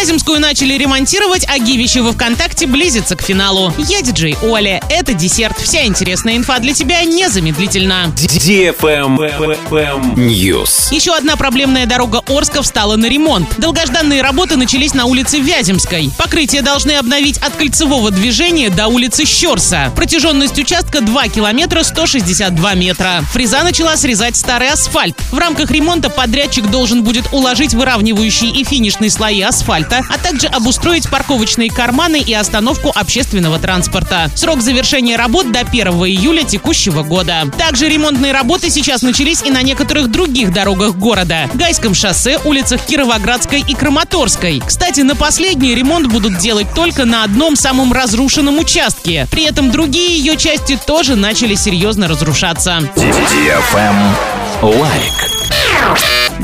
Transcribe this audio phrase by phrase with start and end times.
[0.00, 3.70] Вяземскую начали ремонтировать, а Гивище во ВКонтакте близится к финалу.
[3.76, 4.82] Я диджей Оля.
[4.88, 5.58] Это десерт.
[5.58, 8.10] Вся интересная инфа для тебя незамедлительно.
[10.16, 10.94] News.
[10.94, 13.46] Еще одна проблемная дорога Орска встала на ремонт.
[13.58, 16.10] Долгожданные работы начались на улице Вяземской.
[16.16, 19.92] Покрытие должны обновить от кольцевого движения до улицы Щерса.
[19.94, 23.22] Протяженность участка 2 километра 162 метра.
[23.34, 25.14] Фреза начала срезать старый асфальт.
[25.30, 31.08] В рамках ремонта подрядчик должен будет уложить выравнивающие и финишные слои асфальта, а также обустроить
[31.10, 34.30] парковочные карманы и остановку общественного транспорта.
[34.34, 37.50] Срок завершения работ до 1 июля текущего года.
[37.58, 41.48] Также ремонтные работы сейчас начались и на некоторых других дорогах города.
[41.54, 44.62] Гайском шоссе, улицах Кировоградской и Краматорской.
[44.66, 49.26] Кстати, на последний ремонт будут делать только на одном самом разрушенном участке.
[49.30, 52.80] При этом другие ее части тоже начали серьезно разрушаться.
[54.62, 55.29] Лайк.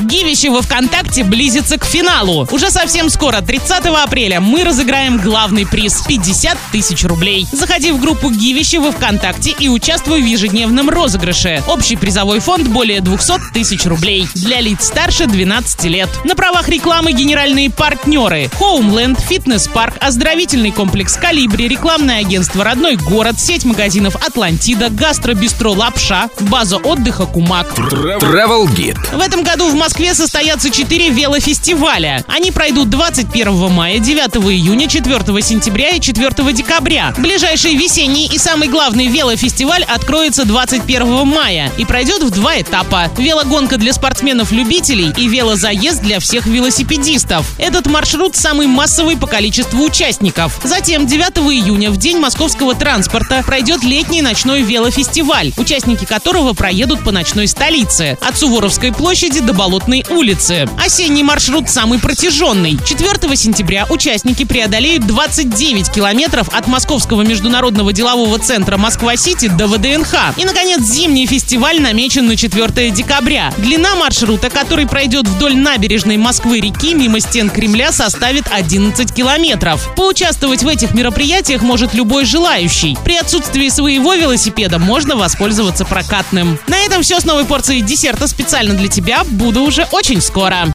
[0.02, 2.46] Гивище во ВКонтакте близится к финалу.
[2.50, 7.46] Уже совсем скоро, 30 апреля, мы разыграем главный приз– 50 тысяч рублей.
[7.51, 11.62] Заходи в группу Гивище во ВКонтакте и участвуй в ежедневном розыгрыше.
[11.66, 14.29] Общий призовой фонд более 200 тысяч рублей.
[14.35, 16.10] Для лиц старше 12 лет.
[16.24, 18.51] На правах рекламы генеральные партнеры.
[18.60, 26.76] Homeland, фитнес-парк, оздоровительный комплекс Калибри, рекламное агентство «Родной город», сеть магазинов «Атлантида», гастробистро «Лапша», база
[26.76, 27.66] отдыха «Кумак».
[27.79, 29.16] Travel Guide.
[29.16, 32.24] В этом году в Москве состоятся четыре велофестиваля.
[32.26, 37.15] Они пройдут 21 мая, 9 июня, 4 сентября и 4 декабря.
[37.16, 43.10] Ближайший весенний и самый главный велофестиваль откроется 21 мая и пройдет в два этапа.
[43.16, 47.46] Велогонка для спортсменов-любителей и велозаезд для всех велосипедистов.
[47.57, 50.60] Этот маршрут самый массовый по количеству участников.
[50.64, 57.12] Затем 9 июня, в день московского транспорта, пройдет летний ночной велофестиваль, участники которого проедут по
[57.12, 58.18] ночной столице.
[58.20, 60.66] От Суворовской площади до Болотной улицы.
[60.82, 62.79] Осенний маршрут самый протяженный.
[62.82, 70.15] 4 сентября участники преодолеют 29 километров от Московского международного делового центра Москва-Сити до ВДНХ.
[70.38, 73.53] И, наконец, зимний фестиваль намечен на 4 декабря.
[73.59, 79.91] Длина маршрута, который пройдет вдоль набережной Москвы-реки мимо стен Кремля, составит 11 километров.
[79.94, 82.97] Поучаствовать в этих мероприятиях может любой желающий.
[83.04, 86.59] При отсутствии своего велосипеда можно воспользоваться прокатным.
[86.66, 89.22] На этом все с новой порцией десерта специально для тебя.
[89.25, 90.65] Буду уже очень скоро.